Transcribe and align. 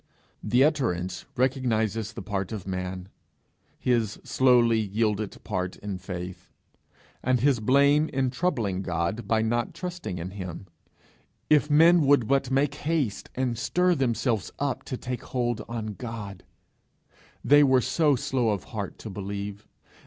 The 0.41 0.63
utterance 0.63 1.25
recognizes 1.35 2.13
the 2.13 2.23
part 2.23 2.51
of 2.51 2.65
man, 2.65 3.07
his 3.77 4.19
slowly 4.23 4.79
yielded 4.79 5.37
part 5.43 5.75
in 5.75 5.99
faith, 5.99 6.49
and 7.21 7.39
his 7.39 7.59
blame 7.59 8.09
in 8.09 8.31
troubling 8.31 8.81
God 8.81 9.27
by 9.27 9.43
not 9.43 9.75
trusting 9.75 10.17
in 10.17 10.31
him. 10.31 10.65
If 11.51 11.69
men 11.69 12.07
would 12.07 12.27
but 12.27 12.49
make 12.49 12.73
haste, 12.73 13.29
and 13.35 13.55
stir 13.59 13.93
themselves 13.93 14.49
up 14.57 14.81
to 14.85 14.97
take 14.97 15.21
hold 15.21 15.61
on 15.69 15.93
God! 15.93 16.45
They 17.45 17.63
were 17.63 17.79
so 17.79 18.15
slow 18.15 18.49
of 18.49 18.63
heart 18.73 18.97
to 19.01 19.09
believe! 19.11 19.67